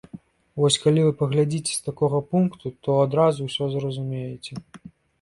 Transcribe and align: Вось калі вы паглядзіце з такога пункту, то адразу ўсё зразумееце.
Вось 0.63 0.77
калі 0.85 1.03
вы 1.07 1.11
паглядзіце 1.19 1.73
з 1.77 1.85
такога 1.91 2.23
пункту, 2.33 2.75
то 2.87 2.99
адразу 3.05 3.39
ўсё 3.53 3.73
зразумееце. 3.79 4.53